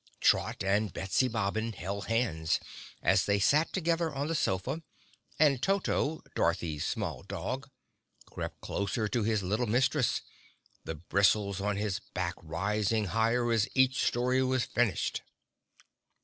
Trot 0.19 0.63
and 0.63 0.91
Betsy 0.91 1.27
Bobbin 1.27 1.73
held 1.73 2.07
hands 2.07 2.59
as 3.03 3.27
they 3.27 3.37
sat 3.37 3.71
together 3.71 4.11
on 4.11 4.25
the 4.25 4.33
sofa, 4.33 4.81
and 5.37 5.61
Toto, 5.61 6.23
Dorothy's 6.33 6.83
small 6.83 7.21
dog, 7.21 7.69
crept 8.25 8.61
closer 8.61 9.07
to 9.07 9.21
his 9.21 9.43
little 9.43 9.67
mistress, 9.67 10.23
the 10.85 10.95
bristles 10.95 11.61
on 11.61 11.77
his 11.77 11.99
back 12.15 12.33
rising 12.41 13.05
higher 13.13 13.51
as 13.51 13.69
each 13.75 14.03
story 14.03 14.41
was 14.41 14.65
finished. 14.65 15.21